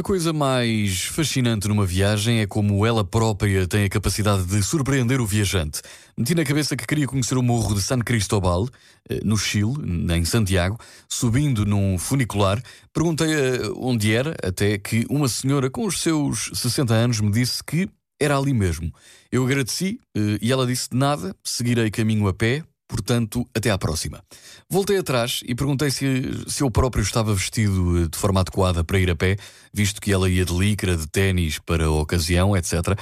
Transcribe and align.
A 0.00 0.02
coisa 0.02 0.32
mais 0.32 1.02
fascinante 1.02 1.68
numa 1.68 1.84
viagem 1.84 2.40
é 2.40 2.46
como 2.46 2.86
ela 2.86 3.04
própria 3.04 3.68
tem 3.68 3.84
a 3.84 3.88
capacidade 3.90 4.46
de 4.46 4.62
surpreender 4.62 5.20
o 5.20 5.26
viajante. 5.26 5.82
Meti 6.16 6.34
na 6.34 6.42
cabeça 6.42 6.74
que 6.74 6.86
queria 6.86 7.06
conhecer 7.06 7.36
o 7.36 7.42
morro 7.42 7.74
de 7.74 7.82
San 7.82 7.98
Cristóbal, 7.98 8.66
eh, 9.10 9.20
no 9.22 9.36
Chile, 9.36 9.74
em 10.16 10.24
Santiago, 10.24 10.78
subindo 11.06 11.66
num 11.66 11.98
funicular. 11.98 12.62
Perguntei 12.94 13.28
onde 13.76 14.14
era, 14.14 14.34
até 14.42 14.78
que 14.78 15.04
uma 15.10 15.28
senhora 15.28 15.68
com 15.68 15.84
os 15.84 16.00
seus 16.00 16.50
60 16.54 16.94
anos 16.94 17.20
me 17.20 17.30
disse 17.30 17.62
que 17.62 17.86
era 18.18 18.38
ali 18.38 18.54
mesmo. 18.54 18.90
Eu 19.30 19.44
agradeci 19.44 20.00
eh, 20.16 20.38
e 20.40 20.50
ela 20.50 20.66
disse 20.66 20.88
nada, 20.94 21.36
seguirei 21.44 21.90
caminho 21.90 22.26
a 22.26 22.32
pé, 22.32 22.64
Portanto, 22.90 23.48
até 23.54 23.70
à 23.70 23.78
próxima. 23.78 24.20
Voltei 24.68 24.98
atrás 24.98 25.42
e 25.46 25.54
perguntei 25.54 25.92
se, 25.92 26.04
se 26.48 26.60
eu 26.60 26.70
próprio 26.72 27.02
estava 27.02 27.32
vestido 27.32 28.08
de 28.08 28.18
forma 28.18 28.40
adequada 28.40 28.82
para 28.82 28.98
ir 28.98 29.08
a 29.08 29.14
pé, 29.14 29.36
visto 29.72 30.00
que 30.00 30.12
ela 30.12 30.28
ia 30.28 30.44
de 30.44 30.52
licra, 30.52 30.96
de 30.96 31.06
ténis 31.06 31.60
para 31.60 31.84
a 31.84 31.90
ocasião, 31.90 32.56
etc. 32.56 32.98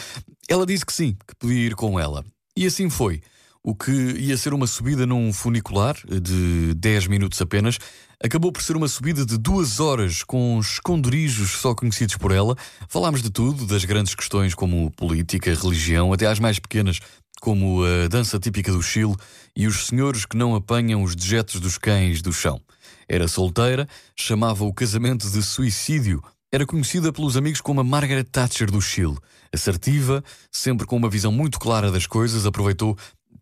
Ela 0.46 0.66
disse 0.66 0.84
que 0.84 0.92
sim, 0.92 1.16
que 1.26 1.34
podia 1.36 1.68
ir 1.68 1.74
com 1.74 1.98
ela. 1.98 2.22
E 2.54 2.66
assim 2.66 2.90
foi. 2.90 3.22
O 3.68 3.74
que 3.74 3.92
ia 3.92 4.34
ser 4.34 4.54
uma 4.54 4.66
subida 4.66 5.04
num 5.04 5.30
funicular 5.30 5.94
de 6.06 6.72
10 6.72 7.06
minutos 7.06 7.38
apenas, 7.42 7.76
acabou 8.18 8.50
por 8.50 8.62
ser 8.62 8.78
uma 8.78 8.88
subida 8.88 9.26
de 9.26 9.36
duas 9.36 9.78
horas 9.78 10.22
com 10.22 10.58
esconderijos 10.58 11.50
só 11.50 11.74
conhecidos 11.74 12.16
por 12.16 12.32
ela. 12.32 12.56
Falámos 12.88 13.20
de 13.20 13.28
tudo, 13.28 13.66
das 13.66 13.84
grandes 13.84 14.14
questões 14.14 14.54
como 14.54 14.90
política, 14.92 15.54
religião, 15.54 16.14
até 16.14 16.26
às 16.26 16.38
mais 16.38 16.58
pequenas, 16.58 16.98
como 17.42 17.84
a 17.84 18.08
dança 18.08 18.38
típica 18.38 18.72
do 18.72 18.82
Chile 18.82 19.14
e 19.54 19.66
os 19.66 19.84
senhores 19.84 20.24
que 20.24 20.34
não 20.34 20.54
apanham 20.54 21.02
os 21.02 21.14
dejetos 21.14 21.60
dos 21.60 21.76
cães 21.76 22.22
do 22.22 22.32
chão. 22.32 22.58
Era 23.06 23.28
solteira, 23.28 23.86
chamava 24.16 24.64
o 24.64 24.72
casamento 24.72 25.28
de 25.28 25.42
suicídio. 25.42 26.24
Era 26.50 26.64
conhecida 26.64 27.12
pelos 27.12 27.36
amigos 27.36 27.60
como 27.60 27.82
a 27.82 27.84
Margaret 27.84 28.24
Thatcher 28.24 28.70
do 28.70 28.80
Chile. 28.80 29.18
Assertiva, 29.52 30.24
sempre 30.50 30.86
com 30.86 30.96
uma 30.96 31.08
visão 31.08 31.30
muito 31.30 31.58
clara 31.58 31.90
das 31.90 32.06
coisas, 32.06 32.46
aproveitou 32.46 32.96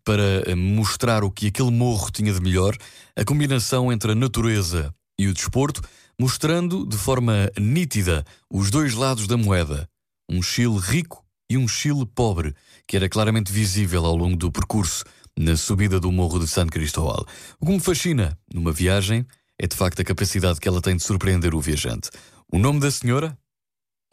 para 0.07 0.55
mostrar 0.55 1.21
o 1.25 1.29
que 1.29 1.47
aquele 1.47 1.69
morro 1.69 2.09
tinha 2.09 2.31
de 2.31 2.39
melhor, 2.39 2.77
a 3.13 3.25
combinação 3.25 3.91
entre 3.91 4.13
a 4.13 4.15
natureza 4.15 4.95
e 5.19 5.27
o 5.27 5.33
desporto, 5.33 5.81
mostrando 6.17 6.85
de 6.85 6.95
forma 6.95 7.51
nítida 7.59 8.23
os 8.49 8.71
dois 8.71 8.93
lados 8.93 9.27
da 9.27 9.35
moeda. 9.35 9.85
Um 10.31 10.41
Chile 10.41 10.79
rico 10.79 11.25
e 11.49 11.57
um 11.57 11.67
Chile 11.67 12.05
pobre, 12.05 12.55
que 12.87 12.95
era 12.95 13.09
claramente 13.09 13.51
visível 13.51 14.05
ao 14.05 14.15
longo 14.15 14.37
do 14.37 14.49
percurso 14.49 15.03
na 15.37 15.57
subida 15.57 15.99
do 15.99 16.09
Morro 16.09 16.39
de 16.39 16.47
San 16.47 16.67
Cristóbal. 16.67 17.25
O 17.59 17.65
que 17.65 17.73
me 17.73 17.79
fascina 17.81 18.39
numa 18.53 18.71
viagem 18.71 19.27
é 19.59 19.67
de 19.67 19.75
facto 19.75 20.01
a 20.01 20.05
capacidade 20.05 20.61
que 20.61 20.69
ela 20.69 20.81
tem 20.81 20.95
de 20.95 21.03
surpreender 21.03 21.53
o 21.53 21.59
viajante. 21.59 22.09
O 22.49 22.57
nome 22.57 22.79
da 22.79 22.89
senhora? 22.89 23.37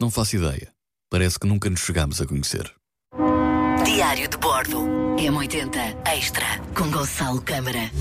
Não 0.01 0.11
faço 0.11 0.35
ideia. 0.35 0.73
Parece 1.09 1.39
que 1.39 1.47
nunca 1.47 1.69
nos 1.69 1.79
chegámos 1.79 2.19
a 2.19 2.25
conhecer. 2.25 2.69
Diário 3.85 4.27
de 4.27 4.35
Bordo. 4.37 4.79
M80 5.17 5.95
Extra 6.11 6.59
com 6.75 6.89
Gonçalo 6.89 7.39
Câmara. 7.41 7.91